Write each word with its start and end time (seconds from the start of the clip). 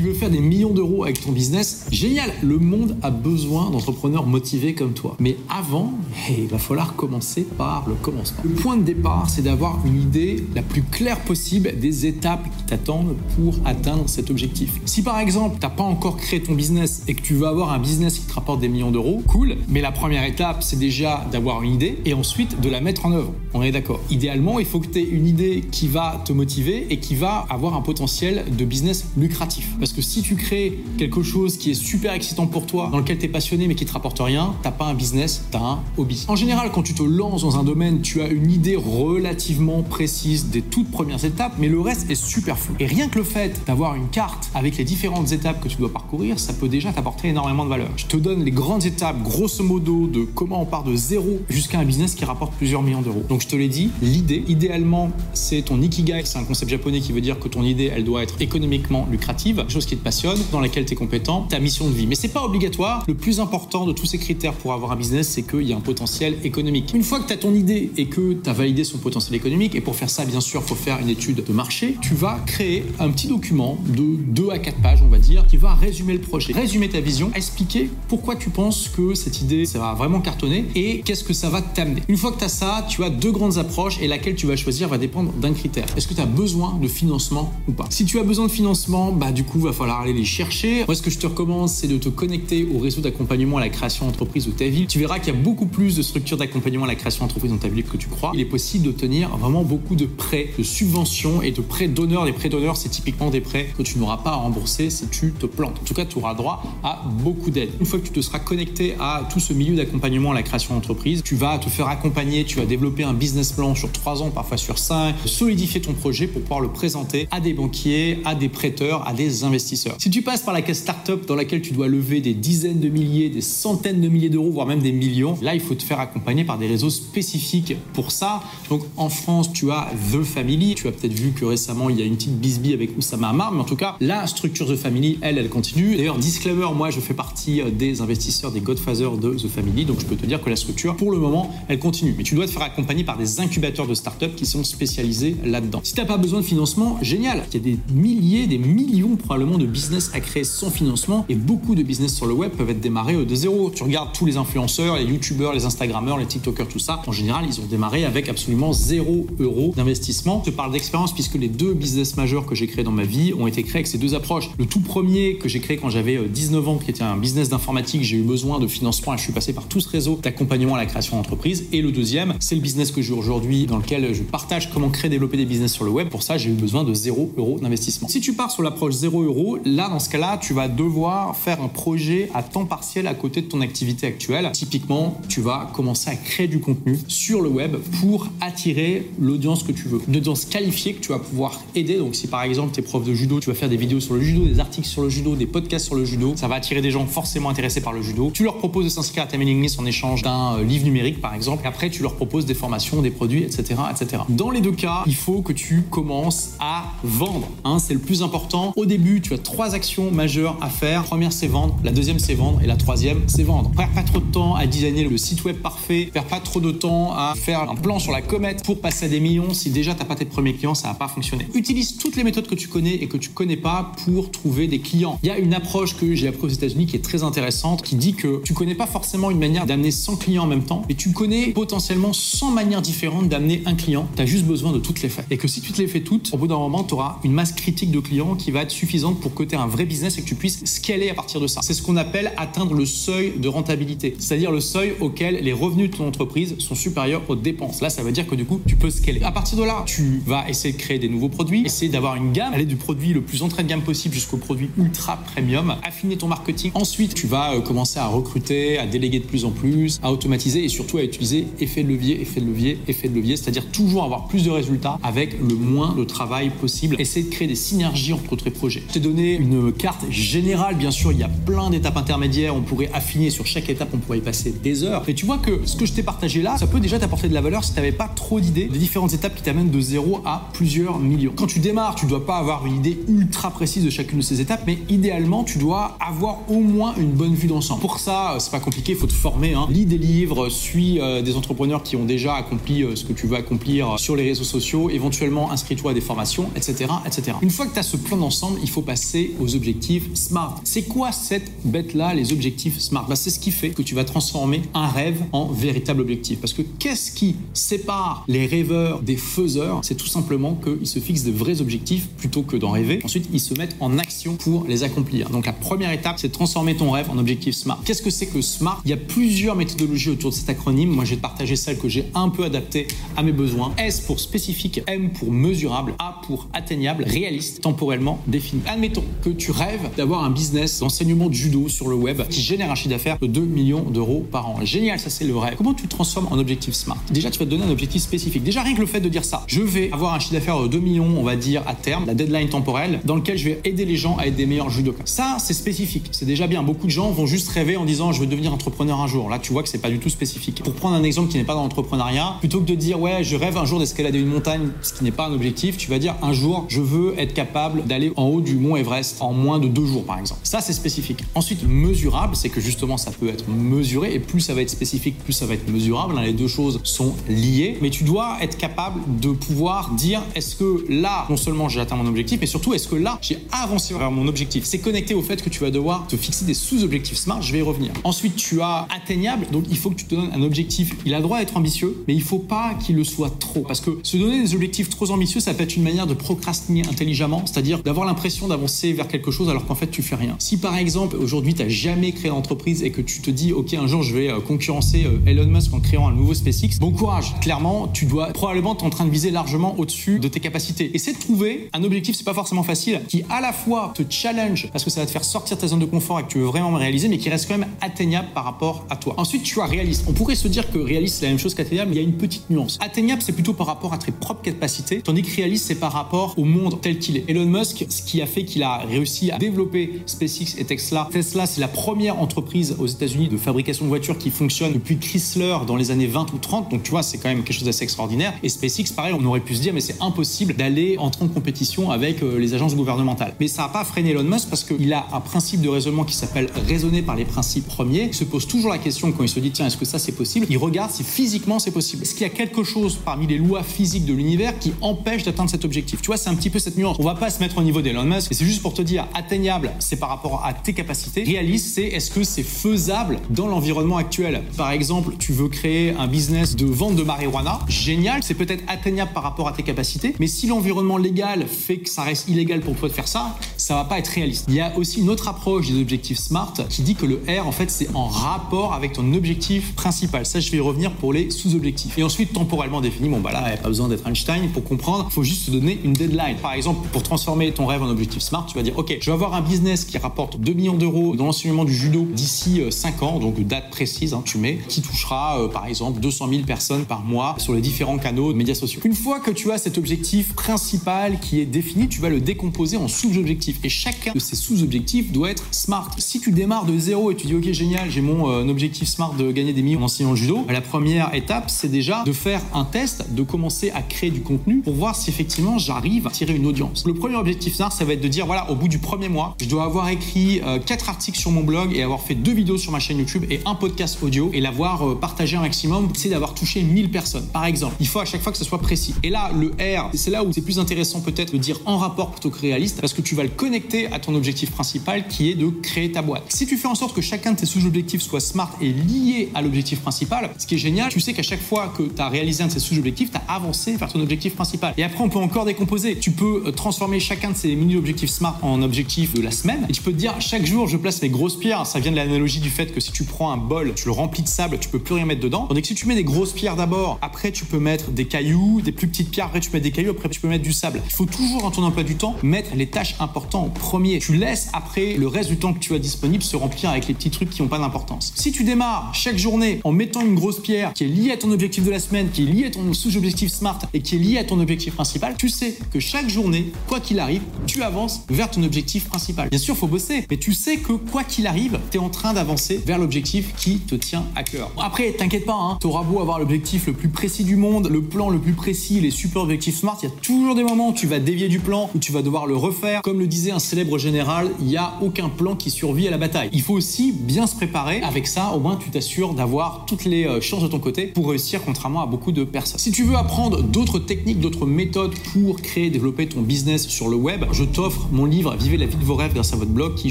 Tu 0.00 0.06
veux 0.06 0.14
faire 0.14 0.30
des 0.30 0.40
millions 0.40 0.72
d'euros 0.72 1.04
avec 1.04 1.20
ton 1.20 1.30
business 1.30 1.84
Génial 1.92 2.32
Le 2.42 2.56
monde 2.56 2.96
a 3.02 3.10
besoin 3.10 3.68
d'entrepreneurs 3.68 4.24
motivés 4.24 4.72
comme 4.72 4.94
toi. 4.94 5.14
Mais 5.18 5.36
avant, 5.50 5.92
il 6.30 6.46
va 6.46 6.56
falloir 6.56 6.96
commencer 6.96 7.42
par 7.42 7.86
le 7.86 7.96
commencement. 7.96 8.38
Le 8.42 8.48
point 8.48 8.78
de 8.78 8.82
départ, 8.82 9.28
c'est 9.28 9.42
d'avoir 9.42 9.84
une 9.84 10.00
idée 10.00 10.42
la 10.54 10.62
plus 10.62 10.80
claire 10.84 11.20
possible 11.20 11.78
des 11.78 12.06
étapes 12.06 12.44
qui 12.44 12.64
t'attendent 12.64 13.14
pour 13.36 13.56
atteindre 13.66 14.04
cet 14.08 14.30
objectif. 14.30 14.80
Si 14.86 15.02
par 15.02 15.18
exemple, 15.18 15.56
tu 15.60 15.66
n'as 15.66 15.70
pas 15.70 15.82
encore 15.82 16.16
créé 16.16 16.40
ton 16.40 16.54
business 16.54 17.02
et 17.06 17.12
que 17.12 17.20
tu 17.20 17.34
veux 17.34 17.46
avoir 17.46 17.70
un 17.70 17.78
business 17.78 18.20
qui 18.20 18.24
te 18.24 18.32
rapporte 18.32 18.60
des 18.60 18.70
millions 18.70 18.92
d'euros, 18.92 19.22
cool. 19.26 19.56
Mais 19.68 19.82
la 19.82 19.92
première 19.92 20.24
étape, 20.24 20.62
c'est 20.62 20.78
déjà 20.78 21.26
d'avoir 21.30 21.62
une 21.62 21.74
idée 21.74 21.98
et 22.06 22.14
ensuite 22.14 22.58
de 22.58 22.70
la 22.70 22.80
mettre 22.80 23.04
en 23.04 23.12
œuvre. 23.12 23.34
On 23.52 23.62
est 23.62 23.72
d'accord. 23.72 24.00
Idéalement, 24.08 24.60
il 24.60 24.64
faut 24.64 24.80
que 24.80 24.86
tu 24.86 25.00
aies 25.00 25.08
une 25.10 25.26
idée 25.26 25.62
qui 25.70 25.88
va 25.88 26.22
te 26.24 26.32
motiver 26.32 26.86
et 26.88 27.00
qui 27.00 27.16
va 27.16 27.46
avoir 27.50 27.74
un 27.74 27.82
potentiel 27.82 28.46
de 28.50 28.64
business 28.64 29.04
lucratif. 29.18 29.68
Que 29.92 30.02
si 30.02 30.22
tu 30.22 30.36
crées 30.36 30.78
quelque 30.98 31.22
chose 31.22 31.56
qui 31.56 31.70
est 31.70 31.74
super 31.74 32.12
excitant 32.12 32.46
pour 32.46 32.66
toi, 32.66 32.88
dans 32.90 32.98
lequel 32.98 33.18
tu 33.18 33.26
es 33.26 33.28
passionné 33.28 33.68
mais 33.68 33.74
qui 33.74 33.84
te 33.84 33.92
rapporte 33.92 34.18
rien, 34.20 34.54
t'as 34.62 34.70
pas 34.70 34.86
un 34.86 34.94
business, 34.94 35.44
t'as 35.50 35.60
un 35.60 35.82
hobby. 35.96 36.24
En 36.28 36.36
général, 36.36 36.70
quand 36.72 36.82
tu 36.82 36.94
te 36.94 37.02
lances 37.02 37.42
dans 37.42 37.58
un 37.58 37.64
domaine, 37.64 38.00
tu 38.00 38.20
as 38.20 38.28
une 38.28 38.50
idée 38.50 38.76
relativement 38.76 39.82
précise 39.82 40.46
des 40.46 40.62
toutes 40.62 40.90
premières 40.90 41.24
étapes, 41.24 41.54
mais 41.58 41.68
le 41.68 41.80
reste 41.80 42.10
est 42.10 42.14
super 42.14 42.58
flou. 42.58 42.74
Et 42.80 42.86
rien 42.86 43.08
que 43.08 43.18
le 43.18 43.24
fait 43.24 43.60
d'avoir 43.66 43.94
une 43.94 44.08
carte 44.08 44.50
avec 44.54 44.76
les 44.76 44.84
différentes 44.84 45.32
étapes 45.32 45.62
que 45.62 45.68
tu 45.68 45.76
dois 45.76 45.92
parcourir, 45.92 46.38
ça 46.38 46.52
peut 46.52 46.68
déjà 46.68 46.92
t'apporter 46.92 47.28
énormément 47.28 47.64
de 47.64 47.70
valeur. 47.70 47.90
Je 47.96 48.06
te 48.06 48.16
donne 48.16 48.44
les 48.44 48.50
grandes 48.50 48.84
étapes, 48.84 49.22
grosso 49.22 49.62
modo, 49.62 50.06
de 50.06 50.22
comment 50.22 50.62
on 50.62 50.66
part 50.66 50.84
de 50.84 50.94
zéro 50.96 51.40
jusqu'à 51.48 51.78
un 51.78 51.84
business 51.84 52.14
qui 52.14 52.24
rapporte 52.24 52.54
plusieurs 52.54 52.82
millions 52.82 53.02
d'euros. 53.02 53.24
Donc 53.28 53.42
je 53.42 53.48
te 53.48 53.56
l'ai 53.56 53.68
dit, 53.68 53.90
l'idée, 54.02 54.44
idéalement, 54.48 55.10
c'est 55.32 55.62
ton 55.62 55.80
ikigai, 55.80 56.22
c'est 56.24 56.38
un 56.38 56.44
concept 56.44 56.70
japonais 56.70 57.00
qui 57.00 57.12
veut 57.12 57.20
dire 57.20 57.38
que 57.38 57.48
ton 57.48 57.62
idée, 57.62 57.90
elle 57.94 58.04
doit 58.04 58.22
être 58.22 58.40
économiquement 58.40 59.06
lucrative, 59.10 59.64
chose 59.80 59.86
qui 59.88 59.96
te 59.96 60.04
passionne, 60.04 60.38
dans 60.52 60.60
laquelle 60.60 60.84
tu 60.84 60.92
es 60.92 60.96
compétent, 60.96 61.46
ta 61.48 61.58
mission 61.58 61.88
de 61.88 61.94
vie. 61.94 62.06
Mais 62.06 62.14
c'est 62.14 62.28
pas 62.28 62.44
obligatoire. 62.44 63.02
Le 63.08 63.14
plus 63.14 63.40
important 63.40 63.86
de 63.86 63.92
tous 63.92 64.04
ces 64.04 64.18
critères 64.18 64.52
pour 64.52 64.74
avoir 64.74 64.92
un 64.92 64.96
business, 64.96 65.28
c'est 65.28 65.42
qu'il 65.42 65.62
y 65.62 65.72
a 65.72 65.76
un 65.76 65.80
potentiel 65.80 66.36
économique. 66.44 66.92
Une 66.94 67.02
fois 67.02 67.18
que 67.18 67.26
tu 67.26 67.32
as 67.32 67.38
ton 67.38 67.54
idée 67.54 67.90
et 67.96 68.06
que 68.06 68.34
tu 68.34 68.50
as 68.50 68.52
validé 68.52 68.84
son 68.84 68.98
potentiel 68.98 69.34
économique, 69.36 69.74
et 69.74 69.80
pour 69.80 69.96
faire 69.96 70.10
ça, 70.10 70.26
bien 70.26 70.40
sûr, 70.40 70.60
il 70.62 70.68
faut 70.68 70.74
faire 70.74 70.98
une 71.00 71.08
étude 71.08 71.42
de 71.44 71.52
marché, 71.52 71.96
tu 72.02 72.14
vas 72.14 72.38
créer 72.46 72.84
un 72.98 73.10
petit 73.10 73.26
document 73.26 73.78
de 73.86 74.16
2 74.16 74.50
à 74.50 74.58
4 74.58 74.82
pages, 74.82 75.02
on 75.02 75.08
va 75.08 75.18
dire, 75.18 75.46
qui 75.46 75.56
va 75.56 75.74
résumer 75.74 76.12
le 76.12 76.20
projet, 76.20 76.52
résumer 76.52 76.90
ta 76.90 77.00
vision, 77.00 77.30
expliquer 77.34 77.88
pourquoi 78.08 78.36
tu 78.36 78.50
penses 78.50 78.90
que 78.94 79.14
cette 79.14 79.40
idée, 79.40 79.64
ça 79.64 79.78
va 79.78 79.94
vraiment 79.94 80.20
cartonner 80.20 80.66
et 80.74 81.00
qu'est-ce 81.00 81.24
que 81.24 81.32
ça 81.32 81.48
va 81.48 81.62
t'amener. 81.62 82.02
Une 82.08 82.18
fois 82.18 82.32
que 82.32 82.38
tu 82.38 82.44
as 82.44 82.48
ça, 82.48 82.84
tu 82.86 83.02
as 83.02 83.10
deux 83.10 83.32
grandes 83.32 83.56
approches 83.56 83.98
et 84.02 84.08
laquelle 84.08 84.34
tu 84.34 84.46
vas 84.46 84.56
choisir 84.56 84.88
va 84.88 84.98
dépendre 84.98 85.32
d'un 85.32 85.54
critère. 85.54 85.86
Est-ce 85.96 86.06
que 86.06 86.14
tu 86.14 86.20
as 86.20 86.26
besoin 86.26 86.78
de 86.80 86.88
financement 86.88 87.52
ou 87.66 87.72
pas? 87.72 87.86
Si 87.88 88.04
tu 88.04 88.18
as 88.18 88.24
besoin 88.24 88.46
de 88.46 88.52
financement, 88.52 89.12
bah 89.12 89.32
du 89.32 89.44
coup, 89.44 89.59
va 89.60 89.72
falloir 89.72 90.00
aller 90.00 90.12
les 90.12 90.24
chercher. 90.24 90.84
Moi, 90.86 90.94
ce 90.94 91.02
que 91.02 91.10
je 91.10 91.18
te 91.18 91.26
recommande, 91.26 91.68
c'est 91.68 91.88
de 91.88 91.98
te 91.98 92.08
connecter 92.08 92.66
au 92.74 92.78
réseau 92.78 93.00
d'accompagnement 93.00 93.58
à 93.58 93.60
la 93.60 93.68
création 93.68 94.06
d'entreprise 94.06 94.46
de 94.46 94.52
ta 94.52 94.66
ville. 94.66 94.86
Tu 94.86 94.98
verras 94.98 95.18
qu'il 95.18 95.34
y 95.34 95.36
a 95.36 95.40
beaucoup 95.40 95.66
plus 95.66 95.96
de 95.96 96.02
structures 96.02 96.36
d'accompagnement 96.36 96.84
à 96.84 96.88
la 96.88 96.94
création 96.94 97.24
d'entreprise 97.24 97.50
dans 97.50 97.58
ta 97.58 97.68
ville 97.68 97.84
que 97.84 97.96
tu 97.96 98.08
crois. 98.08 98.32
Il 98.34 98.40
est 98.40 98.44
possible 98.44 98.84
d'obtenir 98.84 99.36
vraiment 99.36 99.62
beaucoup 99.62 99.94
de 99.94 100.06
prêts, 100.06 100.50
de 100.58 100.62
subventions 100.62 101.42
et 101.42 101.50
de 101.50 101.60
prêts 101.60 101.88
d'honneur. 101.88 102.24
Les 102.24 102.32
prêts 102.32 102.48
d'honneur, 102.48 102.76
c'est 102.76 102.88
typiquement 102.88 103.30
des 103.30 103.40
prêts 103.40 103.72
que 103.76 103.82
tu 103.82 103.98
n'auras 103.98 104.18
pas 104.18 104.30
à 104.30 104.36
rembourser 104.36 104.90
si 104.90 105.06
tu 105.08 105.32
te 105.32 105.46
plantes. 105.46 105.78
En 105.80 105.84
tout 105.84 105.94
cas, 105.94 106.04
tu 106.04 106.18
auras 106.18 106.34
droit 106.34 106.62
à 106.82 107.02
beaucoup 107.22 107.50
d'aide. 107.50 107.70
Une 107.80 107.86
fois 107.86 107.98
que 107.98 108.06
tu 108.06 108.12
te 108.12 108.20
seras 108.20 108.38
connecté 108.38 108.94
à 109.00 109.28
tout 109.30 109.40
ce 109.40 109.52
milieu 109.52 109.76
d'accompagnement 109.76 110.30
à 110.32 110.34
la 110.34 110.42
création 110.42 110.74
d'entreprise, 110.74 111.22
tu 111.24 111.34
vas 111.34 111.58
te 111.58 111.68
faire 111.68 111.88
accompagner, 111.88 112.44
tu 112.44 112.58
vas 112.58 112.66
développer 112.66 113.04
un 113.04 113.14
business 113.14 113.52
plan 113.52 113.74
sur 113.74 113.90
3 113.92 114.22
ans, 114.22 114.30
parfois 114.30 114.56
sur 114.56 114.78
5, 114.78 115.14
solidifier 115.24 115.80
ton 115.80 115.92
projet 115.92 116.26
pour 116.26 116.42
pouvoir 116.42 116.60
le 116.60 116.68
présenter 116.68 117.28
à 117.30 117.40
des 117.40 117.52
banquiers, 117.52 118.20
à 118.24 118.34
des 118.34 118.48
prêteurs, 118.48 119.06
à 119.06 119.12
des 119.12 119.44
investisseurs. 119.44 119.49
Si 119.58 120.10
tu 120.10 120.22
passes 120.22 120.42
par 120.42 120.54
la 120.54 120.62
case 120.62 120.78
startup 120.78 121.26
dans 121.26 121.34
laquelle 121.34 121.62
tu 121.62 121.72
dois 121.72 121.88
lever 121.88 122.20
des 122.20 122.34
dizaines 122.34 122.80
de 122.80 122.88
milliers, 122.88 123.28
des 123.28 123.40
centaines 123.40 124.00
de 124.00 124.08
milliers 124.08 124.28
d'euros, 124.28 124.50
voire 124.50 124.66
même 124.66 124.80
des 124.80 124.92
millions, 124.92 125.36
là, 125.42 125.54
il 125.54 125.60
faut 125.60 125.74
te 125.74 125.82
faire 125.82 126.00
accompagner 126.00 126.44
par 126.44 126.58
des 126.58 126.66
réseaux 126.66 126.90
spécifiques 126.90 127.74
pour 127.92 128.10
ça. 128.12 128.42
Donc, 128.68 128.82
en 128.96 129.08
France, 129.08 129.52
tu 129.52 129.70
as 129.70 129.88
The 130.12 130.22
Family. 130.22 130.74
Tu 130.74 130.88
as 130.88 130.92
peut-être 130.92 131.12
vu 131.12 131.32
que 131.32 131.44
récemment, 131.44 131.90
il 131.90 131.98
y 131.98 132.02
a 132.02 132.04
une 132.04 132.16
petite 132.16 132.38
bisbille 132.38 132.74
avec 132.74 132.96
Oussama 132.96 133.28
Amar, 133.28 133.52
mais 133.52 133.60
en 133.60 133.64
tout 133.64 133.76
cas, 133.76 133.96
la 134.00 134.26
structure 134.26 134.66
The 134.66 134.76
Family, 134.76 135.18
elle, 135.20 135.38
elle 135.38 135.48
continue. 135.48 135.96
D'ailleurs, 135.96 136.18
disclaimer, 136.18 136.66
moi, 136.74 136.90
je 136.90 137.00
fais 137.00 137.14
partie 137.14 137.62
des 137.72 138.00
investisseurs, 138.00 138.52
des 138.52 138.60
Godfathers 138.60 139.16
de 139.16 139.34
The 139.34 139.48
Family, 139.48 139.84
donc 139.84 140.00
je 140.00 140.06
peux 140.06 140.16
te 140.16 140.26
dire 140.26 140.42
que 140.42 140.50
la 140.50 140.56
structure, 140.56 140.96
pour 140.96 141.10
le 141.10 141.18
moment, 141.18 141.50
elle 141.68 141.78
continue. 141.78 142.14
Mais 142.16 142.24
tu 142.24 142.34
dois 142.34 142.46
te 142.46 142.50
faire 142.50 142.62
accompagner 142.62 143.04
par 143.04 143.16
des 143.16 143.40
incubateurs 143.40 143.86
de 143.86 143.94
startups 143.94 144.34
qui 144.36 144.46
sont 144.46 144.64
spécialisés 144.64 145.36
là-dedans. 145.44 145.80
Si 145.82 145.94
tu 145.94 146.00
n'as 146.00 146.06
pas 146.06 146.18
besoin 146.18 146.40
de 146.40 146.44
financement, 146.44 146.98
génial. 147.02 147.44
Il 147.52 147.54
y 147.54 147.56
a 147.56 147.74
des 147.74 147.78
milliers, 147.92 148.46
des 148.46 148.58
millions 148.58 149.16
probablement 149.16 149.39
de 149.40 149.66
business 149.66 150.10
à 150.12 150.20
créer 150.20 150.44
sans 150.44 150.70
financement 150.70 151.24
et 151.28 151.34
beaucoup 151.34 151.74
de 151.74 151.82
business 151.82 152.14
sur 152.14 152.26
le 152.26 152.34
web 152.34 152.52
peuvent 152.52 152.68
être 152.68 152.80
démarrés 152.80 153.16
de 153.16 153.34
zéro. 153.34 153.70
Tu 153.74 153.82
regardes 153.82 154.12
tous 154.12 154.26
les 154.26 154.36
influenceurs, 154.36 154.96
les 154.96 155.04
youtubeurs, 155.04 155.54
les 155.54 155.64
instagrammeurs, 155.64 156.18
les 156.18 156.26
tiktokers, 156.26 156.68
tout 156.68 156.78
ça. 156.78 157.00
En 157.06 157.12
général, 157.12 157.46
ils 157.48 157.58
ont 157.58 157.66
démarré 157.66 158.04
avec 158.04 158.28
absolument 158.28 158.72
zéro 158.72 159.26
euro 159.38 159.72
d'investissement. 159.74 160.42
Je 160.44 160.50
parle 160.50 160.72
d'expérience 160.72 161.14
puisque 161.14 161.36
les 161.36 161.48
deux 161.48 161.72
business 161.72 162.16
majeurs 162.16 162.44
que 162.44 162.54
j'ai 162.54 162.66
créés 162.66 162.84
dans 162.84 162.92
ma 162.92 163.04
vie 163.04 163.32
ont 163.32 163.46
été 163.46 163.62
créés 163.62 163.76
avec 163.76 163.86
ces 163.86 163.98
deux 163.98 164.14
approches. 164.14 164.50
Le 164.58 164.66
tout 164.66 164.80
premier 164.80 165.36
que 165.36 165.48
j'ai 165.48 165.60
créé 165.60 165.78
quand 165.78 165.88
j'avais 165.88 166.28
19 166.28 166.68
ans, 166.68 166.78
qui 166.78 166.90
était 166.90 167.02
un 167.02 167.16
business 167.16 167.48
d'informatique, 167.48 168.02
j'ai 168.02 168.18
eu 168.18 168.22
besoin 168.22 168.58
de 168.58 168.66
financement 168.66 169.14
et 169.14 169.16
je 169.16 169.22
suis 169.22 169.32
passé 169.32 169.54
par 169.54 169.64
tout 169.64 169.80
ce 169.80 169.88
réseau 169.88 170.20
d'accompagnement 170.22 170.74
à 170.74 170.78
la 170.78 170.86
création 170.86 171.16
d'entreprise. 171.16 171.64
Et 171.72 171.80
le 171.80 171.92
deuxième, 171.92 172.34
c'est 172.40 172.54
le 172.54 172.60
business 172.60 172.90
que 172.90 173.00
j'ai 173.00 173.14
aujourd'hui 173.14 173.66
dans 173.66 173.78
lequel 173.78 174.14
je 174.14 174.22
partage 174.22 174.70
comment 174.70 174.90
créer, 174.90 175.08
développer 175.10 175.38
des 175.38 175.46
business 175.46 175.72
sur 175.72 175.84
le 175.84 175.90
web. 175.90 176.08
Pour 176.08 176.22
ça, 176.22 176.36
j'ai 176.36 176.50
eu 176.50 176.54
besoin 176.54 176.84
de 176.84 176.92
zéro 176.92 177.32
euro 177.36 177.58
d'investissement. 177.58 178.08
Si 178.08 178.20
tu 178.20 178.34
pars 178.34 178.50
sur 178.50 178.62
l'approche 178.62 178.94
zéro 178.94 179.22
euro, 179.22 179.29
là, 179.64 179.88
dans 179.88 179.98
ce 179.98 180.08
cas-là, 180.08 180.38
tu 180.38 180.52
vas 180.52 180.68
devoir 180.68 181.36
faire 181.36 181.62
un 181.62 181.68
projet 181.68 182.30
à 182.34 182.42
temps 182.42 182.64
partiel 182.64 183.06
à 183.06 183.14
côté 183.14 183.42
de 183.42 183.46
ton 183.46 183.60
activité 183.60 184.06
actuelle. 184.06 184.50
Typiquement, 184.52 185.20
tu 185.28 185.40
vas 185.40 185.70
commencer 185.72 186.10
à 186.10 186.16
créer 186.16 186.48
du 186.48 186.60
contenu 186.60 186.98
sur 187.08 187.40
le 187.40 187.48
web 187.48 187.76
pour 188.00 188.28
attirer 188.40 189.08
l'audience 189.20 189.62
que 189.62 189.72
tu 189.72 189.88
veux. 189.88 190.00
Une 190.08 190.16
audience 190.16 190.44
qualifiée 190.44 190.94
que 190.94 191.00
tu 191.00 191.10
vas 191.10 191.18
pouvoir 191.18 191.60
aider. 191.74 191.96
Donc, 191.98 192.14
si 192.14 192.26
par 192.26 192.42
exemple, 192.42 192.72
tu 192.74 192.80
es 192.80 192.82
prof 192.82 193.04
de 193.04 193.14
judo, 193.14 193.40
tu 193.40 193.48
vas 193.50 193.54
faire 193.54 193.68
des 193.68 193.76
vidéos 193.76 194.00
sur 194.00 194.14
le 194.14 194.20
judo, 194.20 194.46
des 194.46 194.60
articles 194.60 194.88
sur 194.88 195.02
le 195.02 195.08
judo, 195.08 195.34
des 195.36 195.46
podcasts 195.46 195.86
sur 195.86 195.94
le 195.94 196.04
judo, 196.04 196.34
ça 196.36 196.48
va 196.48 196.56
attirer 196.56 196.80
des 196.80 196.90
gens 196.90 197.06
forcément 197.06 197.48
intéressés 197.48 197.80
par 197.80 197.92
le 197.92 198.02
judo. 198.02 198.30
Tu 198.32 198.44
leur 198.44 198.58
proposes 198.58 198.84
de 198.84 198.90
s'inscrire 198.90 199.24
à 199.24 199.26
ta 199.26 199.38
mailing 199.38 199.62
list 199.62 199.78
en 199.78 199.86
échange 199.86 200.22
d'un 200.22 200.56
euh, 200.56 200.64
livre 200.64 200.84
numérique, 200.84 201.20
par 201.20 201.34
exemple. 201.34 201.66
Après, 201.66 201.90
tu 201.90 202.02
leur 202.02 202.14
proposes 202.14 202.46
des 202.46 202.54
formations, 202.54 203.02
des 203.02 203.10
produits, 203.10 203.42
etc., 203.42 203.74
etc. 203.90 204.22
Dans 204.28 204.50
les 204.50 204.60
deux 204.60 204.72
cas, 204.72 205.02
il 205.06 205.14
faut 205.14 205.42
que 205.42 205.52
tu 205.52 205.82
commences 205.90 206.54
à 206.60 206.92
vendre. 207.02 207.48
Hein, 207.64 207.78
c'est 207.78 207.94
le 207.94 208.00
plus 208.00 208.22
important. 208.22 208.72
Au 208.76 208.86
début, 208.86 209.19
tu 209.20 209.34
as 209.34 209.38
trois 209.38 209.74
actions 209.74 210.10
majeures 210.10 210.56
à 210.60 210.68
faire. 210.68 211.04
Première, 211.04 211.32
c'est 211.32 211.46
vendre. 211.46 211.76
La 211.84 211.92
deuxième, 211.92 212.18
c'est 212.18 212.34
vendre. 212.34 212.60
Et 212.62 212.66
la 212.66 212.76
troisième, 212.76 213.22
c'est 213.26 213.42
vendre. 213.42 213.70
Perds 213.76 213.90
pas 213.90 214.02
trop 214.02 214.20
de 214.20 214.30
temps 214.30 214.54
à 214.54 214.66
designer 214.66 215.08
le 215.08 215.18
site 215.18 215.44
web 215.44 215.56
parfait. 215.56 216.08
Perds 216.12 216.24
pas 216.24 216.40
trop 216.40 216.60
de 216.60 216.70
temps 216.70 217.12
à 217.12 217.34
faire 217.36 217.68
un 217.68 217.74
plan 217.74 217.98
sur 217.98 218.12
la 218.12 218.22
comète 218.22 218.64
pour 218.64 218.80
passer 218.80 219.06
à 219.06 219.08
des 219.08 219.20
millions. 219.20 219.52
Si 219.52 219.70
déjà 219.70 219.94
t'as 219.94 220.04
pas 220.04 220.14
tes 220.14 220.24
premiers 220.24 220.54
clients, 220.54 220.74
ça 220.74 220.88
va 220.88 220.94
pas 220.94 221.08
fonctionner. 221.08 221.46
Utilise 221.54 221.96
toutes 221.96 222.16
les 222.16 222.24
méthodes 222.24 222.46
que 222.46 222.54
tu 222.54 222.68
connais 222.68 222.94
et 222.94 223.08
que 223.08 223.16
tu 223.16 223.30
connais 223.30 223.56
pas 223.56 223.92
pour 224.04 224.30
trouver 224.30 224.66
des 224.66 224.78
clients. 224.78 225.18
Il 225.22 225.28
y 225.28 225.32
a 225.32 225.38
une 225.38 225.54
approche 225.54 225.96
que 225.96 226.14
j'ai 226.14 226.28
appris 226.28 226.46
aux 226.46 226.48
États-Unis 226.48 226.86
qui 226.86 226.96
est 226.96 227.04
très 227.04 227.22
intéressante, 227.22 227.82
qui 227.82 227.96
dit 227.96 228.14
que 228.14 228.40
tu 228.44 228.54
connais 228.54 228.74
pas 228.74 228.86
forcément 228.86 229.30
une 229.30 229.38
manière 229.38 229.66
d'amener 229.66 229.90
100 229.90 230.16
clients 230.16 230.44
en 230.44 230.46
même 230.46 230.64
temps, 230.64 230.82
mais 230.88 230.94
tu 230.94 231.12
connais 231.12 231.48
potentiellement 231.48 232.12
100 232.12 232.50
manières 232.50 232.82
différentes 232.82 233.28
d'amener 233.28 233.62
un 233.66 233.74
client. 233.74 234.08
Tu 234.16 234.22
as 234.22 234.26
juste 234.26 234.44
besoin 234.44 234.72
de 234.72 234.78
toutes 234.78 235.02
les 235.02 235.08
faire. 235.08 235.24
Et 235.30 235.36
que 235.36 235.48
si 235.48 235.60
tu 235.60 235.72
te 235.72 235.80
les 235.80 235.88
fais 235.88 236.00
toutes, 236.00 236.32
au 236.32 236.36
bout 236.36 236.46
d'un 236.46 236.58
moment, 236.58 236.84
tu 236.84 236.94
une 237.24 237.32
masse 237.32 237.52
critique 237.52 237.90
de 237.90 238.00
clients 238.00 238.34
qui 238.34 238.50
va 238.50 238.62
être 238.62 238.70
suffisante 238.70 239.09
pour 239.14 239.34
que 239.34 239.42
tu 239.42 239.54
aies 239.54 239.58
un 239.58 239.66
vrai 239.66 239.84
business 239.84 240.18
et 240.18 240.22
que 240.22 240.26
tu 240.26 240.34
puisses 240.34 240.64
scaler 240.64 241.10
à 241.10 241.14
partir 241.14 241.40
de 241.40 241.46
ça. 241.46 241.60
C'est 241.62 241.74
ce 241.74 241.82
qu'on 241.82 241.96
appelle 241.96 242.32
atteindre 242.36 242.74
le 242.74 242.86
seuil 242.86 243.34
de 243.38 243.48
rentabilité, 243.48 244.14
c'est-à-dire 244.18 244.50
le 244.50 244.60
seuil 244.60 244.94
auquel 245.00 245.40
les 245.42 245.52
revenus 245.52 245.90
de 245.90 245.96
ton 245.96 246.06
entreprise 246.06 246.56
sont 246.58 246.74
supérieurs 246.74 247.22
aux 247.28 247.36
dépenses. 247.36 247.80
Là, 247.80 247.90
ça 247.90 248.02
veut 248.02 248.12
dire 248.12 248.26
que 248.26 248.34
du 248.34 248.44
coup, 248.44 248.60
tu 248.66 248.76
peux 248.76 248.90
scaler. 248.90 249.22
À 249.22 249.32
partir 249.32 249.58
de 249.58 249.64
là, 249.64 249.82
tu 249.86 250.22
vas 250.24 250.48
essayer 250.48 250.72
de 250.72 250.78
créer 250.78 250.98
des 250.98 251.08
nouveaux 251.08 251.28
produits, 251.28 251.62
essayer 251.64 251.90
d'avoir 251.90 252.16
une 252.16 252.32
gamme, 252.32 252.52
aller 252.54 252.64
du 252.64 252.76
produit 252.76 253.12
le 253.12 253.22
plus 253.22 253.42
entrée 253.42 253.62
de 253.62 253.68
gamme 253.68 253.82
possible 253.82 254.14
jusqu'au 254.14 254.36
produit 254.36 254.70
ultra 254.78 255.16
premium, 255.16 255.76
affiner 255.82 256.16
ton 256.16 256.28
marketing. 256.28 256.70
Ensuite, 256.74 257.14
tu 257.14 257.26
vas 257.26 257.54
euh, 257.54 257.60
commencer 257.60 257.98
à 257.98 258.06
recruter, 258.06 258.78
à 258.78 258.86
déléguer 258.86 259.20
de 259.20 259.24
plus 259.24 259.44
en 259.44 259.50
plus, 259.50 259.98
à 260.02 260.12
automatiser 260.12 260.64
et 260.64 260.68
surtout 260.68 260.98
à 260.98 261.02
utiliser 261.02 261.46
effet 261.60 261.82
de 261.82 261.88
levier, 261.88 262.20
effet 262.20 262.40
de 262.40 262.46
levier, 262.46 262.78
effet 262.88 263.08
de 263.08 263.14
levier, 263.14 263.36
c'est-à-dire 263.36 263.66
toujours 263.66 264.04
avoir 264.04 264.28
plus 264.28 264.44
de 264.44 264.50
résultats 264.50 264.98
avec 265.02 265.38
le 265.40 265.54
moins 265.54 265.94
de 265.94 266.04
travail 266.04 266.50
possible. 266.50 266.96
Essayer 266.98 267.26
de 267.26 267.30
créer 267.30 267.48
des 267.48 267.54
synergies 267.54 268.12
entre 268.12 268.36
tes 268.36 268.50
projets. 268.50 268.82
Je 268.92 268.98
t'ai 269.00 269.08
donné 269.08 269.34
une 269.34 269.72
carte 269.72 270.04
générale, 270.10 270.76
bien 270.76 270.90
sûr, 270.90 271.12
il 271.12 271.18
y 271.18 271.22
a 271.22 271.28
plein 271.28 271.70
d'étapes 271.70 271.96
intermédiaires, 271.96 272.54
on 272.54 272.60
pourrait 272.60 272.90
affiner 272.92 273.30
sur 273.30 273.46
chaque 273.46 273.68
étape, 273.68 273.88
on 273.94 273.98
pourrait 273.98 274.18
y 274.18 274.20
passer 274.20 274.52
des 274.52 274.84
heures. 274.84 275.02
Mais 275.06 275.14
tu 275.14 275.26
vois 275.26 275.38
que 275.38 275.60
ce 275.64 275.76
que 275.76 275.86
je 275.86 275.92
t'ai 275.92 276.02
partagé 276.02 276.42
là, 276.42 276.56
ça 276.58 276.66
peut 276.66 276.80
déjà 276.80 276.98
t'apporter 276.98 277.28
de 277.28 277.34
la 277.34 277.40
valeur 277.40 277.64
si 277.64 277.70
tu 277.70 277.76
n'avais 277.76 277.92
pas 277.92 278.08
trop 278.08 278.40
d'idées 278.40 278.66
des 278.66 278.78
différentes 278.78 279.12
étapes 279.12 279.34
qui 279.34 279.42
t'amènent 279.42 279.70
de 279.70 279.80
zéro 279.80 280.20
à 280.24 280.48
plusieurs 280.52 280.98
millions. 280.98 281.32
Quand 281.34 281.46
tu 281.46 281.60
démarres, 281.60 281.94
tu 281.94 282.06
dois 282.06 282.26
pas 282.26 282.36
avoir 282.36 282.66
une 282.66 282.76
idée 282.76 282.98
ultra 283.08 283.50
précise 283.50 283.84
de 283.84 283.90
chacune 283.90 284.18
de 284.18 284.24
ces 284.24 284.40
étapes, 284.40 284.62
mais 284.66 284.78
idéalement, 284.88 285.44
tu 285.44 285.58
dois 285.58 285.96
avoir 286.00 286.38
au 286.50 286.60
moins 286.60 286.94
une 286.98 287.12
bonne 287.12 287.34
vue 287.34 287.48
d'ensemble. 287.48 287.80
Pour 287.80 287.98
ça, 287.98 288.36
c'est 288.38 288.50
pas 288.50 288.60
compliqué, 288.60 288.92
il 288.92 288.98
faut 288.98 289.06
te 289.06 289.12
former. 289.12 289.54
Hein. 289.54 289.66
Lis 289.70 289.86
des 289.86 289.98
livres, 289.98 290.48
suis 290.48 291.00
euh, 291.00 291.22
des 291.22 291.36
entrepreneurs 291.36 291.82
qui 291.82 291.96
ont 291.96 292.04
déjà 292.04 292.34
accompli 292.34 292.82
euh, 292.82 292.96
ce 292.96 293.04
que 293.04 293.12
tu 293.12 293.26
veux 293.26 293.36
accomplir 293.36 293.98
sur 293.98 294.16
les 294.16 294.24
réseaux 294.24 294.44
sociaux, 294.44 294.90
éventuellement 294.90 295.50
inscris-toi 295.50 295.92
à 295.92 295.94
des 295.94 296.00
formations, 296.00 296.50
etc., 296.56 296.86
etc. 297.06 297.36
Une 297.42 297.50
fois 297.50 297.66
que 297.66 297.72
tu 297.72 297.78
as 297.78 297.82
ce 297.82 297.96
plan 297.96 298.16
d'ensemble, 298.16 298.58
il 298.62 298.68
faut 298.68 298.82
passer 298.90 299.36
aux 299.38 299.54
objectifs 299.54 300.12
SMART. 300.14 300.60
C'est 300.64 300.82
quoi 300.82 301.12
cette 301.12 301.48
bête-là, 301.64 302.12
les 302.12 302.32
objectifs 302.32 302.80
SMART? 302.80 303.06
Bah, 303.08 303.14
C'est 303.14 303.30
ce 303.30 303.38
qui 303.38 303.52
fait 303.52 303.70
que 303.70 303.82
tu 303.82 303.94
vas 303.94 304.02
transformer 304.02 304.62
un 304.74 304.88
rêve 304.88 305.22
en 305.30 305.46
véritable 305.46 306.00
objectif. 306.00 306.40
Parce 306.40 306.52
que 306.52 306.62
qu'est-ce 306.80 307.12
qui 307.12 307.36
sépare 307.54 308.24
les 308.26 308.46
rêveurs 308.46 309.00
des 309.00 309.16
faiseurs? 309.16 309.78
C'est 309.84 309.94
tout 309.94 310.08
simplement 310.08 310.56
qu'ils 310.56 310.88
se 310.88 310.98
fixent 310.98 311.22
de 311.22 311.30
vrais 311.30 311.60
objectifs 311.60 312.08
plutôt 312.18 312.42
que 312.42 312.56
d'en 312.56 312.72
rêver. 312.72 312.98
Ensuite, 313.04 313.28
ils 313.32 313.38
se 313.38 313.54
mettent 313.54 313.76
en 313.78 313.96
action 313.96 314.34
pour 314.34 314.64
les 314.66 314.82
accomplir. 314.82 315.30
Donc 315.30 315.46
la 315.46 315.52
première 315.52 315.92
étape, 315.92 316.18
c'est 316.18 316.26
de 316.26 316.32
transformer 316.32 316.74
ton 316.74 316.90
rêve 316.90 317.08
en 317.10 317.18
objectif 317.18 317.54
SMART. 317.54 317.80
Qu'est-ce 317.84 318.02
que 318.02 318.10
c'est 318.10 318.26
que 318.26 318.40
SMART? 318.40 318.82
Il 318.84 318.90
y 318.90 318.94
a 318.94 318.96
plusieurs 318.96 319.54
méthodologies 319.54 320.10
autour 320.10 320.30
de 320.30 320.34
cet 320.34 320.50
acronyme. 320.50 320.90
Moi, 320.90 321.04
j'ai 321.04 321.16
partagé 321.16 321.54
celle 321.54 321.78
que 321.78 321.88
j'ai 321.88 322.06
un 322.16 322.28
peu 322.28 322.42
adaptée 322.42 322.88
à 323.16 323.22
mes 323.22 323.30
besoins. 323.30 323.72
S 323.78 324.00
pour 324.00 324.18
spécifique, 324.18 324.82
M 324.88 325.10
pour 325.10 325.30
mesurable, 325.30 325.94
A 326.00 326.20
pour 326.26 326.48
atteignable, 326.52 327.04
réaliste, 327.04 327.60
temporellement 327.60 328.18
défini. 328.26 328.62
Admettons 328.72 329.02
que 329.24 329.30
tu 329.30 329.50
rêves 329.50 329.90
d'avoir 329.96 330.22
un 330.22 330.30
business 330.30 330.78
d'enseignement 330.78 331.28
de 331.28 331.34
judo 331.34 331.68
sur 331.68 331.88
le 331.88 331.96
web 331.96 332.22
qui 332.28 332.40
génère 332.40 332.70
un 332.70 332.76
chiffre 332.76 332.90
d'affaires 332.90 333.18
de 333.18 333.26
2 333.26 333.40
millions 333.40 333.82
d'euros 333.82 334.24
par 334.30 334.48
an. 334.48 334.60
Génial, 334.62 335.00
ça 335.00 335.10
c'est 335.10 335.24
le 335.24 335.36
rêve. 335.36 335.56
Comment 335.56 335.74
tu 335.74 335.88
transformes 335.88 336.28
en 336.30 336.38
objectif 336.38 336.74
SMART? 336.74 337.02
Déjà, 337.10 337.32
tu 337.32 337.40
vas 337.40 337.46
te 337.46 337.50
donner 337.50 337.64
un 337.64 337.70
objectif 337.70 338.00
spécifique. 338.00 338.44
Déjà, 338.44 338.62
rien 338.62 338.76
que 338.76 338.80
le 338.80 338.86
fait 338.86 339.00
de 339.00 339.08
dire 339.08 339.24
ça, 339.24 339.42
je 339.48 339.60
vais 339.60 339.90
avoir 339.90 340.14
un 340.14 340.20
chiffre 340.20 340.34
d'affaires 340.34 340.62
de 340.62 340.68
2 340.68 340.78
millions, 340.78 341.18
on 341.18 341.24
va 341.24 341.34
dire, 341.34 341.64
à 341.66 341.74
terme, 341.74 342.06
la 342.06 342.14
deadline 342.14 342.48
temporelle, 342.48 343.00
dans 343.04 343.16
lequel 343.16 343.36
je 343.38 343.46
vais 343.46 343.60
aider 343.64 343.84
les 343.84 343.96
gens 343.96 344.16
à 344.18 344.28
être 344.28 344.36
des 344.36 344.46
meilleurs 344.46 344.70
judokas. 344.70 345.02
Ça, 345.04 345.38
c'est 345.40 345.52
spécifique. 345.52 346.06
C'est 346.12 346.24
déjà 346.24 346.46
bien. 346.46 346.62
Beaucoup 346.62 346.86
de 346.86 346.92
gens 346.92 347.10
vont 347.10 347.26
juste 347.26 347.48
rêver 347.48 347.76
en 347.76 347.84
disant 347.84 348.12
je 348.12 348.20
veux 348.20 348.28
devenir 348.28 348.54
entrepreneur 348.54 349.00
un 349.00 349.08
jour. 349.08 349.28
Là, 349.28 349.40
tu 349.40 349.52
vois 349.52 349.64
que 349.64 349.68
c'est 349.68 349.78
pas 349.78 349.90
du 349.90 349.98
tout 349.98 350.10
spécifique. 350.10 350.62
Pour 350.62 350.74
prendre 350.74 350.94
un 350.94 351.02
exemple 351.02 351.32
qui 351.32 351.38
n'est 351.38 351.44
pas 351.44 351.54
dans 351.54 351.62
l'entrepreneuriat, 351.62 352.36
plutôt 352.38 352.60
que 352.60 352.66
de 352.66 352.76
dire 352.76 353.00
ouais, 353.00 353.24
je 353.24 353.34
rêve 353.34 353.56
un 353.56 353.64
jour 353.64 353.80
d'escalader 353.80 354.20
une 354.20 354.28
montagne, 354.28 354.68
ce 354.80 354.92
qui 354.92 355.02
n'est 355.02 355.10
pas 355.10 355.26
un 355.26 355.32
objectif, 355.32 355.76
tu 355.76 355.90
vas 355.90 355.98
dire 355.98 356.14
un 356.22 356.32
jour, 356.32 356.66
je 356.68 356.80
veux 356.80 357.18
être 357.18 357.34
capable 357.34 357.84
d'aller 357.88 358.12
en 358.14 358.26
haut 358.26 358.40
du 358.40 358.59
mont 358.60 358.76
Everest 358.76 359.16
en 359.20 359.32
moins 359.32 359.58
de 359.58 359.68
deux 359.68 359.86
jours, 359.86 360.04
par 360.04 360.18
exemple. 360.18 360.40
Ça, 360.44 360.60
c'est 360.60 360.72
spécifique. 360.72 361.24
Ensuite, 361.34 361.66
mesurable, 361.66 362.36
c'est 362.36 362.48
que 362.48 362.60
justement, 362.60 362.96
ça 362.96 363.10
peut 363.10 363.28
être 363.28 363.48
mesuré 363.48 364.14
et 364.14 364.20
plus 364.20 364.40
ça 364.40 364.54
va 364.54 364.62
être 364.62 364.70
spécifique, 364.70 365.18
plus 365.18 365.32
ça 365.32 365.46
va 365.46 365.54
être 365.54 365.68
mesurable. 365.68 366.14
Les 366.20 366.32
deux 366.32 366.48
choses 366.48 366.80
sont 366.84 367.14
liées, 367.28 367.78
mais 367.80 367.90
tu 367.90 368.04
dois 368.04 368.38
être 368.40 368.56
capable 368.56 369.00
de 369.20 369.30
pouvoir 369.30 369.90
dire 369.94 370.22
est-ce 370.34 370.56
que 370.56 370.84
là, 370.88 371.26
non 371.28 371.36
seulement 371.36 371.68
j'ai 371.68 371.80
atteint 371.80 371.96
mon 371.96 372.06
objectif, 372.06 372.38
mais 372.40 372.46
surtout 372.46 372.74
est-ce 372.74 372.88
que 372.88 372.96
là, 372.96 373.18
j'ai 373.22 373.38
avancé 373.52 373.94
vers 373.94 374.10
mon 374.10 374.28
objectif? 374.28 374.64
C'est 374.64 374.78
connecté 374.78 375.14
au 375.14 375.22
fait 375.22 375.42
que 375.42 375.50
tu 375.50 375.60
vas 375.60 375.70
devoir 375.70 376.06
te 376.06 376.16
fixer 376.16 376.44
des 376.44 376.54
sous-objectifs 376.54 377.18
smart. 377.18 377.40
Je 377.42 377.52
vais 377.52 377.58
y 377.58 377.62
revenir. 377.62 377.92
Ensuite, 378.04 378.36
tu 378.36 378.60
as 378.60 378.86
atteignable, 378.94 379.46
donc 379.50 379.64
il 379.70 379.76
faut 379.76 379.90
que 379.90 379.96
tu 379.96 380.04
te 380.04 380.14
donnes 380.14 380.30
un 380.34 380.42
objectif. 380.42 380.94
Il 381.06 381.14
a 381.14 381.20
droit 381.20 381.38
d'être 381.38 381.56
ambitieux, 381.56 382.04
mais 382.06 382.14
il 382.14 382.22
faut 382.22 382.38
pas 382.38 382.74
qu'il 382.74 382.96
le 382.96 383.04
soit 383.04 383.30
trop, 383.38 383.60
parce 383.60 383.80
que 383.80 383.98
se 384.02 384.16
donner 384.16 384.42
des 384.42 384.54
objectifs 384.54 384.88
trop 384.90 385.10
ambitieux, 385.10 385.40
ça 385.40 385.54
peut 385.54 385.62
être 385.62 385.76
une 385.76 385.82
manière 385.82 386.06
de 386.06 386.14
procrastiner 386.14 386.82
intelligemment, 386.88 387.42
c'est-à-dire 387.46 387.82
d'avoir 387.82 388.06
l'impression 388.06 388.48
d'avancer 388.50 388.92
vers 388.92 389.08
quelque 389.08 389.30
chose 389.30 389.48
alors 389.48 389.66
qu'en 389.66 389.74
fait 389.74 389.90
tu 389.90 390.02
fais 390.02 390.16
rien. 390.16 390.36
Si 390.38 390.58
par 390.58 390.76
exemple 390.76 391.16
aujourd'hui 391.16 391.54
tu 391.54 391.62
n'as 391.62 391.68
jamais 391.68 392.12
créé 392.12 392.30
d'entreprise 392.30 392.82
et 392.82 392.90
que 392.90 393.00
tu 393.00 393.20
te 393.20 393.30
dis 393.30 393.52
ok 393.52 393.74
un 393.74 393.86
jour 393.86 394.02
je 394.02 394.14
vais 394.14 394.30
euh, 394.30 394.40
concurrencer 394.40 395.04
euh, 395.04 395.30
Elon 395.30 395.46
Musk 395.46 395.72
en 395.74 395.80
créant 395.80 396.08
un 396.08 396.12
nouveau 396.12 396.34
SpaceX, 396.34 396.78
bon 396.78 396.92
courage. 396.92 397.34
Clairement, 397.40 397.88
tu 397.88 398.04
dois 398.04 398.28
probablement 398.28 398.74
être 398.74 398.84
en 398.84 398.90
train 398.90 399.04
de 399.04 399.10
viser 399.10 399.30
largement 399.30 399.74
au-dessus 399.78 400.18
de 400.18 400.28
tes 400.28 400.40
capacités. 400.40 400.90
C'est 400.98 401.14
de 401.14 401.18
trouver 401.18 401.70
un 401.72 401.82
objectif, 401.82 402.16
c'est 402.16 402.24
pas 402.24 402.34
forcément 402.34 402.62
facile, 402.62 403.00
qui 403.08 403.22
à 403.30 403.40
la 403.40 403.52
fois 403.52 403.92
te 403.94 404.02
challenge 404.08 404.68
parce 404.72 404.84
que 404.84 404.90
ça 404.90 405.00
va 405.00 405.06
te 405.06 405.10
faire 405.10 405.24
sortir 405.24 405.56
ta 405.56 405.66
zone 405.66 405.78
de 405.78 405.86
confort 405.86 406.20
et 406.20 406.24
que 406.24 406.28
tu 406.28 406.38
veux 406.38 406.44
vraiment 406.44 406.74
réaliser, 406.74 407.08
mais 407.08 407.18
qui 407.18 407.30
reste 407.30 407.48
quand 407.48 407.56
même 407.58 407.68
atteignable 407.80 408.28
par 408.34 408.44
rapport 408.44 408.84
à 408.90 408.96
toi. 408.96 409.14
Ensuite, 409.16 409.42
tu 409.42 409.60
as 409.60 409.66
réaliste. 409.66 410.04
On 410.08 410.12
pourrait 410.12 410.34
se 410.34 410.48
dire 410.48 410.70
que 410.70 410.78
réaliste 410.78 411.18
c'est 411.18 411.26
la 411.26 411.30
même 411.30 411.38
chose 411.38 411.54
qu'atteignable, 411.54 411.90
mais 411.90 411.96
il 411.96 412.02
y 412.02 412.04
a 412.04 412.08
une 412.08 412.16
petite 412.16 412.50
nuance. 412.50 412.78
Atteignable, 412.80 413.22
c'est 413.22 413.32
plutôt 413.32 413.54
par 413.54 413.66
rapport 413.66 413.92
à 413.92 413.98
tes 413.98 414.12
propres 414.12 414.42
capacités, 414.42 415.00
tandis 415.02 415.22
que 415.22 415.34
réaliste, 415.34 415.66
c'est 415.66 415.74
par 415.74 415.92
rapport 415.92 416.34
au 416.38 416.44
monde 416.44 416.80
tel 416.80 416.98
qu'il 416.98 417.16
est. 417.16 417.24
Elon 417.28 417.46
Musk, 417.46 417.86
ce 417.88 418.02
qui 418.02 418.20
a 418.22 418.26
fait 418.26 418.39
qu'il 418.44 418.62
a 418.62 418.78
réussi 418.78 419.30
à 419.30 419.38
développer 419.38 420.02
SpaceX 420.06 420.56
et 420.58 420.64
Tesla. 420.64 421.08
Tesla, 421.12 421.46
c'est 421.46 421.60
la 421.60 421.68
première 421.68 422.20
entreprise 422.20 422.76
aux 422.78 422.86
États-Unis 422.86 423.28
de 423.28 423.36
fabrication 423.36 423.84
de 423.84 423.88
voitures 423.88 424.18
qui 424.18 424.30
fonctionne 424.30 424.72
depuis 424.72 424.98
Chrysler 424.98 425.58
dans 425.66 425.76
les 425.76 425.90
années 425.90 426.06
20 426.06 426.32
ou 426.32 426.38
30. 426.38 426.70
Donc 426.70 426.82
tu 426.82 426.90
vois, 426.90 427.02
c'est 427.02 427.18
quand 427.18 427.28
même 427.28 427.42
quelque 427.42 427.54
chose 427.54 427.64
d'assez 427.64 427.84
extraordinaire. 427.84 428.32
Et 428.42 428.48
SpaceX, 428.48 428.92
pareil, 428.94 429.14
on 429.18 429.24
aurait 429.24 429.40
pu 429.40 429.54
se 429.54 429.62
dire, 429.62 429.72
mais 429.74 429.80
c'est 429.80 430.00
impossible 430.00 430.54
d'aller 430.54 430.96
entrer 430.98 431.24
en 431.24 431.28
compétition 431.28 431.90
avec 431.90 432.22
euh, 432.22 432.38
les 432.38 432.54
agences 432.54 432.74
gouvernementales. 432.74 433.34
Mais 433.40 433.48
ça 433.48 433.62
n'a 433.62 433.68
pas 433.68 433.84
freiné 433.84 434.10
Elon 434.10 434.24
Musk 434.24 434.48
parce 434.48 434.64
qu'il 434.64 434.92
a 434.92 435.06
un 435.12 435.20
principe 435.20 435.60
de 435.60 435.68
raisonnement 435.68 436.04
qui 436.04 436.14
s'appelle 436.14 436.48
raisonner 436.66 437.02
par 437.02 437.16
les 437.16 437.24
principes 437.24 437.66
premiers. 437.66 438.04
Il 438.04 438.14
se 438.14 438.24
pose 438.24 438.46
toujours 438.46 438.70
la 438.70 438.78
question 438.78 439.12
quand 439.12 439.22
il 439.22 439.28
se 439.28 439.40
dit, 439.40 439.50
tiens, 439.50 439.66
est-ce 439.66 439.76
que 439.76 439.84
ça 439.84 439.98
c'est 439.98 440.12
possible? 440.12 440.46
Il 440.50 440.58
regarde 440.58 440.90
si 440.90 441.04
physiquement 441.04 441.58
c'est 441.58 441.70
possible. 441.70 442.02
Est-ce 442.02 442.14
qu'il 442.14 442.22
y 442.22 442.26
a 442.26 442.30
quelque 442.30 442.64
chose 442.64 442.98
parmi 443.04 443.26
les 443.26 443.38
lois 443.38 443.62
physiques 443.62 444.04
de 444.04 444.12
l'univers 444.12 444.58
qui 444.58 444.72
empêche 444.80 445.22
d'atteindre 445.22 445.50
cet 445.50 445.64
objectif? 445.64 446.00
Tu 446.02 446.06
vois, 446.06 446.16
c'est 446.16 446.30
un 446.30 446.34
petit 446.34 446.50
peu 446.50 446.58
cette 446.58 446.76
nuance. 446.76 446.96
On 446.98 447.04
va 447.04 447.14
pas 447.14 447.30
se 447.30 447.40
mettre 447.40 447.58
au 447.58 447.62
niveau 447.62 447.82
d'Elon 447.82 448.04
Musk. 448.04 448.29
Et 448.30 448.34
c'est 448.34 448.44
juste 448.44 448.62
pour 448.62 448.74
te 448.74 448.82
dire, 448.82 449.08
atteignable, 449.12 449.72
c'est 449.80 449.96
par 449.96 450.08
rapport 450.08 450.44
à 450.44 450.54
tes 450.54 450.72
capacités. 450.72 451.24
Réaliste, 451.24 451.74
c'est 451.74 451.86
est-ce 451.86 452.12
que 452.12 452.22
c'est 452.22 452.44
faisable 452.44 453.18
dans 453.28 453.48
l'environnement 453.48 453.96
actuel 453.96 454.42
Par 454.56 454.70
exemple, 454.70 455.14
tu 455.18 455.32
veux 455.32 455.48
créer 455.48 455.92
un 455.98 456.06
business 456.06 456.54
de 456.54 456.66
vente 456.66 456.94
de 456.94 457.02
marijuana. 457.02 457.58
Génial, 457.66 458.22
c'est 458.22 458.34
peut-être 458.34 458.62
atteignable 458.68 459.12
par 459.12 459.24
rapport 459.24 459.48
à 459.48 459.52
tes 459.52 459.64
capacités. 459.64 460.14
Mais 460.20 460.28
si 460.28 460.46
l'environnement 460.46 460.96
légal 460.96 461.46
fait 461.48 461.78
que 461.78 461.90
ça 461.90 462.02
reste 462.02 462.28
illégal 462.28 462.60
pour 462.60 462.76
toi 462.76 462.88
de 462.88 462.94
faire 462.94 463.08
ça, 463.08 463.36
ça 463.70 463.76
va 463.76 463.84
pas 463.84 464.00
être 464.00 464.08
réaliste. 464.08 464.46
Il 464.48 464.56
y 464.56 464.60
a 464.60 464.76
aussi 464.76 464.98
une 464.98 465.08
autre 465.08 465.28
approche 465.28 465.68
des 465.68 465.80
objectifs 465.80 466.18
SMART 466.18 466.54
qui 466.68 466.82
dit 466.82 466.96
que 466.96 467.06
le 467.06 467.22
R, 467.28 467.46
en 467.46 467.52
fait, 467.52 467.70
c'est 467.70 467.94
en 467.94 468.08
rapport 468.08 468.74
avec 468.74 468.94
ton 468.94 469.14
objectif 469.14 469.76
principal. 469.76 470.26
Ça, 470.26 470.40
je 470.40 470.50
vais 470.50 470.56
y 470.56 470.60
revenir 470.60 470.90
pour 470.90 471.12
les 471.12 471.30
sous-objectifs. 471.30 471.96
Et 471.96 472.02
ensuite, 472.02 472.32
temporellement 472.32 472.80
défini, 472.80 473.08
bon, 473.08 473.20
bah 473.20 473.30
là, 473.30 473.42
il 473.42 473.52
n'y 473.52 473.52
a 473.52 473.58
pas 473.58 473.68
besoin 473.68 473.86
d'être 473.86 474.04
Einstein 474.08 474.50
pour 474.50 474.64
comprendre. 474.64 475.06
Il 475.08 475.12
faut 475.12 475.22
juste 475.22 475.46
se 475.46 475.52
donner 475.52 475.78
une 475.84 475.92
deadline. 475.92 476.38
Par 476.42 476.54
exemple, 476.54 476.88
pour 476.90 477.04
transformer 477.04 477.52
ton 477.52 477.64
rêve 477.66 477.80
en 477.80 477.88
objectif 477.88 478.22
SMART, 478.22 478.46
tu 478.46 478.56
vas 478.56 478.64
dire, 478.64 478.76
OK, 478.76 478.98
je 479.00 479.06
vais 479.06 479.12
avoir 479.12 479.34
un 479.34 479.40
business 479.40 479.84
qui 479.84 479.96
rapporte 479.98 480.40
2 480.40 480.52
millions 480.52 480.74
d'euros 480.74 481.14
dans 481.14 481.26
l'enseignement 481.26 481.64
du 481.64 481.72
judo 481.72 482.08
d'ici 482.10 482.60
5 482.68 483.04
ans, 483.04 483.20
donc 483.20 483.38
date 483.38 483.70
précise, 483.70 484.14
hein, 484.14 484.22
tu 484.24 484.38
mets, 484.38 484.58
qui 484.66 484.82
touchera, 484.82 485.42
euh, 485.42 485.46
par 485.46 485.66
exemple, 485.66 486.00
200 486.00 486.28
000 486.28 486.42
personnes 486.42 486.86
par 486.86 487.04
mois 487.04 487.36
sur 487.38 487.54
les 487.54 487.60
différents 487.60 487.98
canaux 487.98 488.32
de 488.32 488.36
médias 488.36 488.56
sociaux. 488.56 488.80
Une 488.84 488.96
fois 488.96 489.20
que 489.20 489.30
tu 489.30 489.52
as 489.52 489.58
cet 489.58 489.78
objectif 489.78 490.34
principal 490.34 491.20
qui 491.20 491.38
est 491.38 491.46
défini, 491.46 491.86
tu 491.86 492.00
vas 492.00 492.08
le 492.08 492.20
décomposer 492.20 492.76
en 492.76 492.88
sous-objectifs. 492.88 493.59
Et 493.64 493.68
chacun 493.68 494.12
de 494.12 494.18
ces 494.18 494.36
sous-objectifs 494.36 495.12
doit 495.12 495.30
être 495.30 495.44
SMART. 495.50 495.90
Si 495.98 496.20
tu 496.20 496.32
démarres 496.32 496.66
de 496.66 496.78
zéro 496.78 497.10
et 497.10 497.16
tu 497.16 497.26
dis, 497.26 497.34
OK, 497.34 497.50
génial, 497.52 497.90
j'ai 497.90 498.00
mon 498.00 498.30
euh, 498.30 498.48
objectif 498.48 498.88
SMART 498.88 499.14
de 499.14 499.30
gagner 499.32 499.52
des 499.52 499.62
millions 499.62 499.80
en 499.80 499.84
enseignant 499.84 500.10
le 500.10 500.16
judo, 500.16 500.46
la 500.48 500.60
première 500.60 501.14
étape, 501.14 501.50
c'est 501.50 501.70
déjà 501.70 502.02
de 502.04 502.12
faire 502.12 502.42
un 502.54 502.64
test, 502.64 503.12
de 503.14 503.22
commencer 503.22 503.70
à 503.70 503.82
créer 503.82 504.10
du 504.10 504.22
contenu 504.22 504.60
pour 504.60 504.74
voir 504.74 504.96
si 504.96 505.10
effectivement 505.10 505.58
j'arrive 505.58 506.06
à 506.06 506.10
tirer 506.10 506.34
une 506.34 506.46
audience. 506.46 506.84
Le 506.86 506.94
premier 506.94 507.16
objectif 507.16 507.54
SMART, 507.54 507.72
ça 507.72 507.84
va 507.84 507.92
être 507.92 508.00
de 508.00 508.08
dire, 508.08 508.26
voilà, 508.26 508.50
au 508.50 508.54
bout 508.54 508.68
du 508.68 508.78
premier 508.78 509.08
mois, 509.08 509.36
je 509.40 509.46
dois 509.46 509.64
avoir 509.64 509.88
écrit 509.88 510.40
euh, 510.44 510.58
articles 510.88 511.18
sur 511.18 511.30
mon 511.30 511.42
blog 511.42 511.74
et 511.74 511.82
avoir 511.82 512.00
fait 512.00 512.14
deux 512.14 512.32
vidéos 512.32 512.58
sur 512.58 512.72
ma 512.72 512.78
chaîne 512.78 512.98
YouTube 512.98 513.24
et 513.30 513.40
un 513.44 513.54
podcast 513.54 513.98
audio 514.02 514.30
et 514.32 514.40
l'avoir 514.40 514.88
euh, 514.88 514.94
partagé 514.94 515.36
un 515.36 515.40
maximum, 515.40 515.88
c'est 515.94 516.08
d'avoir 516.08 516.34
touché 516.34 516.62
1000 516.62 516.90
personnes, 516.90 517.26
par 517.26 517.44
exemple. 517.44 517.74
Il 517.80 517.86
faut 517.86 518.00
à 518.00 518.04
chaque 518.04 518.22
fois 518.22 518.32
que 518.32 518.38
ce 518.38 518.44
soit 518.44 518.60
précis. 518.60 518.94
Et 519.02 519.10
là, 519.10 519.30
le 519.34 519.48
R, 519.48 519.90
c'est 519.94 520.10
là 520.10 520.24
où 520.24 520.32
c'est 520.32 520.40
plus 520.40 520.58
intéressant 520.58 521.00
peut-être 521.00 521.32
de 521.32 521.38
dire 521.38 521.60
en 521.66 521.78
rapport 521.78 522.10
plutôt 522.10 522.30
que 522.30 522.40
réaliste, 522.40 522.80
parce 522.80 522.92
que 522.92 523.02
tu 523.02 523.14
vas 523.14 523.22
le 523.22 523.28
connecter 523.50 523.92
à 523.92 523.98
ton 523.98 524.14
objectif 524.14 524.52
principal 524.52 525.08
qui 525.08 525.28
est 525.28 525.34
de 525.34 525.48
créer 525.48 525.90
ta 525.90 526.02
boîte. 526.02 526.22
Si 526.28 526.46
tu 526.46 526.56
fais 526.56 526.68
en 526.68 526.76
sorte 526.76 526.94
que 526.94 527.00
chacun 527.00 527.32
de 527.32 527.36
tes 527.36 527.46
sous-objectifs 527.46 528.00
soit 528.00 528.20
smart 528.20 528.56
et 528.60 528.72
lié 528.72 529.28
à 529.34 529.42
l'objectif 529.42 529.80
principal, 529.80 530.30
ce 530.38 530.46
qui 530.46 530.54
est 530.54 530.58
génial, 530.58 530.88
tu 530.88 531.00
sais 531.00 531.14
qu'à 531.14 531.24
chaque 531.24 531.42
fois 531.42 531.74
que 531.76 531.82
tu 531.82 532.00
as 532.00 532.08
réalisé 532.08 532.44
un 532.44 532.46
de 532.46 532.52
ces 532.52 532.60
sous-objectifs, 532.60 533.10
tu 533.10 533.16
as 533.16 533.24
avancé 533.34 533.74
vers 533.74 533.92
ton 533.92 534.00
objectif 534.00 534.36
principal. 534.36 534.72
Et 534.76 534.84
après, 534.84 535.02
on 535.02 535.08
peut 535.08 535.18
encore 535.18 535.46
décomposer. 535.46 535.98
Tu 535.98 536.12
peux 536.12 536.44
euh, 536.46 536.52
transformer 536.52 537.00
chacun 537.00 537.32
de 537.32 537.36
ces 537.36 537.56
mini-objectifs 537.56 538.10
smart 538.10 538.38
en 538.42 538.62
objectif 538.62 539.14
de 539.14 539.20
la 539.20 539.32
semaine. 539.32 539.66
Et 539.68 539.72
tu 539.72 539.82
peux 539.82 539.90
te 539.90 539.96
dire, 539.96 540.14
chaque 540.20 540.46
jour, 540.46 540.68
je 540.68 540.76
place 540.76 541.02
mes 541.02 541.08
grosses 541.08 541.36
pierres. 541.36 541.66
Ça 541.66 541.80
vient 541.80 541.90
de 541.90 541.96
l'analogie 541.96 542.38
du 542.38 542.50
fait 542.50 542.72
que 542.72 542.78
si 542.78 542.92
tu 542.92 543.02
prends 543.02 543.32
un 543.32 543.36
bol, 543.36 543.72
tu 543.74 543.86
le 543.86 543.90
remplis 543.90 544.22
de 544.22 544.28
sable, 544.28 544.60
tu 544.60 544.68
peux 544.68 544.78
plus 544.78 544.94
rien 544.94 545.06
mettre 545.06 545.22
dedans. 545.22 545.46
Tandis 545.48 545.62
que 545.62 545.66
si 545.66 545.74
tu 545.74 545.88
mets 545.88 545.96
des 545.96 546.04
grosses 546.04 546.34
pierres 546.34 546.54
d'abord, 546.54 547.00
après 547.02 547.32
tu 547.32 547.44
peux 547.46 547.58
mettre 547.58 547.90
des 547.90 548.04
cailloux, 548.04 548.60
des 548.60 548.70
plus 548.70 548.86
petites 548.86 549.10
pierres, 549.10 549.26
après 549.26 549.40
tu 549.40 549.50
mettre 549.50 549.64
des 549.64 549.72
cailloux, 549.72 549.90
après 549.90 550.08
tu 550.08 550.20
peux 550.20 550.28
mettre 550.28 550.44
du 550.44 550.52
sable. 550.52 550.80
Il 550.84 550.92
faut 550.92 551.06
toujours 551.06 551.42
dans 551.42 551.50
ton 551.50 551.64
emploi 551.64 551.82
du 551.82 551.96
temps 551.96 552.14
mettre 552.22 552.54
les 552.54 552.68
tâches 552.68 552.94
importantes 553.00 553.39
premier. 553.48 553.98
Tu 553.98 554.14
laisses 554.14 554.48
après 554.52 554.94
le 554.94 555.06
reste 555.06 555.30
du 555.30 555.36
temps 555.36 555.52
que 555.52 555.58
tu 555.58 555.74
as 555.74 555.78
disponible 555.78 556.22
se 556.22 556.36
remplir 556.36 556.70
avec 556.70 556.88
les 556.88 556.94
petits 556.94 557.10
trucs 557.10 557.30
qui 557.30 557.42
n'ont 557.42 557.48
pas 557.48 557.58
d'importance. 557.58 558.12
Si 558.14 558.32
tu 558.32 558.44
démarres 558.44 558.94
chaque 558.94 559.16
journée 559.16 559.60
en 559.64 559.72
mettant 559.72 560.02
une 560.02 560.14
grosse 560.14 560.40
pierre 560.40 560.72
qui 560.74 560.84
est 560.84 560.88
liée 560.88 561.12
à 561.12 561.16
ton 561.16 561.30
objectif 561.30 561.64
de 561.64 561.70
la 561.70 561.80
semaine, 561.80 562.10
qui 562.10 562.22
est 562.22 562.26
liée 562.26 562.46
à 562.46 562.50
ton 562.50 562.72
sous-objectif 562.72 563.30
smart 563.30 563.58
et 563.72 563.80
qui 563.80 563.96
est 563.96 563.98
liée 563.98 564.18
à 564.18 564.24
ton 564.24 564.40
objectif 564.40 564.74
principal, 564.74 565.14
tu 565.16 565.28
sais 565.28 565.56
que 565.72 565.80
chaque 565.80 566.08
journée, 566.08 566.52
quoi 566.66 566.80
qu'il 566.80 566.98
arrive, 566.98 567.22
tu 567.46 567.62
avances 567.62 568.02
vers 568.08 568.30
ton 568.30 568.42
objectif 568.42 568.88
principal. 568.88 569.28
Bien 569.28 569.38
sûr, 569.38 569.56
faut 569.56 569.66
bosser, 569.66 570.06
mais 570.10 570.16
tu 570.16 570.32
sais 570.32 570.56
que 570.56 570.72
quoi 570.72 571.04
qu'il 571.04 571.26
arrive, 571.26 571.58
tu 571.70 571.78
es 571.78 571.80
en 571.80 571.90
train 571.90 572.12
d'avancer 572.12 572.60
vers 572.64 572.78
l'objectif 572.78 573.34
qui 573.36 573.58
te 573.58 573.74
tient 573.74 574.04
à 574.16 574.22
cœur. 574.22 574.50
Après, 574.58 574.92
t'inquiète 574.92 575.26
pas, 575.26 575.34
hein, 575.34 575.58
t'auras 575.60 575.82
beau 575.82 576.00
avoir 576.00 576.18
l'objectif 576.18 576.66
le 576.66 576.72
plus 576.72 576.88
précis 576.88 577.24
du 577.24 577.36
monde, 577.36 577.68
le 577.68 577.82
plan 577.82 578.10
le 578.10 578.18
plus 578.18 578.32
précis, 578.32 578.80
les 578.80 578.90
super 578.90 579.22
objectifs 579.22 579.58
smart, 579.58 579.78
il 579.82 579.88
y 579.88 579.92
a 579.92 579.94
toujours 580.02 580.34
des 580.34 580.42
moments 580.42 580.70
où 580.70 580.72
tu 580.72 580.86
vas 580.86 580.98
dévier 580.98 581.28
du 581.28 581.38
plan, 581.38 581.70
où 581.74 581.78
tu 581.78 581.92
vas 581.92 582.02
devoir 582.02 582.26
le 582.26 582.36
refaire. 582.36 582.82
Comme 582.82 582.98
le 582.98 583.06
disait 583.06 583.19
un 583.28 583.38
célèbre 583.38 583.76
général, 583.76 584.30
il 584.40 584.46
n'y 584.46 584.56
a 584.56 584.72
aucun 584.80 585.08
plan 585.08 585.36
qui 585.36 585.50
survit 585.50 585.86
à 585.86 585.90
la 585.90 585.98
bataille. 585.98 586.30
Il 586.32 586.42
faut 586.42 586.54
aussi 586.54 586.92
bien 586.92 587.26
se 587.26 587.36
préparer. 587.36 587.82
Avec 587.82 588.06
ça, 588.06 588.32
au 588.32 588.40
moins, 588.40 588.56
tu 588.56 588.70
t'assures 588.70 589.14
d'avoir 589.14 589.64
toutes 589.66 589.84
les 589.84 590.06
euh, 590.06 590.20
chances 590.20 590.42
de 590.42 590.48
ton 590.48 590.58
côté 590.58 590.86
pour 590.86 591.10
réussir, 591.10 591.42
contrairement 591.44 591.82
à 591.82 591.86
beaucoup 591.86 592.12
de 592.12 592.24
personnes. 592.24 592.58
Si 592.58 592.72
tu 592.72 592.84
veux 592.84 592.96
apprendre 592.96 593.42
d'autres 593.42 593.78
techniques, 593.78 594.20
d'autres 594.20 594.46
méthodes 594.46 594.94
pour 595.12 595.42
créer, 595.42 595.70
développer 595.70 596.08
ton 596.08 596.22
business 596.22 596.66
sur 596.68 596.88
le 596.88 596.96
web, 596.96 597.24
je 597.32 597.44
t'offre 597.44 597.88
mon 597.92 598.06
livre 598.06 598.34
Vivez 598.36 598.56
la 598.56 598.66
vie 598.66 598.76
de 598.76 598.84
vos 598.84 598.94
rêves 598.94 599.12
grâce 599.12 599.32
à 599.32 599.36
votre 599.36 599.50
blog 599.50 599.74
qui 599.74 599.90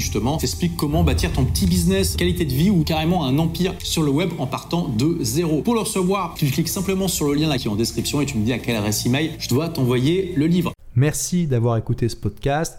justement 0.00 0.38
t'explique 0.38 0.76
comment 0.76 1.04
bâtir 1.04 1.32
ton 1.32 1.44
petit 1.44 1.66
business, 1.66 2.16
qualité 2.16 2.44
de 2.44 2.52
vie 2.52 2.70
ou 2.70 2.82
carrément 2.82 3.24
un 3.24 3.38
empire 3.38 3.74
sur 3.82 4.02
le 4.02 4.10
web 4.10 4.30
en 4.38 4.46
partant 4.46 4.88
de 4.88 5.18
zéro. 5.20 5.62
Pour 5.62 5.74
le 5.74 5.80
recevoir, 5.80 6.34
tu 6.36 6.46
cliques 6.46 6.68
simplement 6.68 7.06
sur 7.06 7.26
le 7.26 7.34
lien 7.34 7.56
qui 7.56 7.68
est 7.68 7.70
en 7.70 7.76
description 7.76 8.20
et 8.20 8.26
tu 8.26 8.38
me 8.38 8.44
dis 8.44 8.52
à 8.52 8.58
quelle 8.58 8.76
adresse 8.76 9.04
email 9.06 9.32
je 9.38 9.48
dois 9.48 9.68
t'envoyer 9.68 10.32
le 10.36 10.46
livre. 10.46 10.72
Merci 10.94 11.46
d'avoir 11.46 11.76
écouté 11.76 12.08
ce 12.08 12.16
podcast. 12.16 12.78